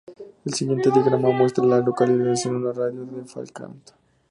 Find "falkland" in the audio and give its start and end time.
3.27-3.91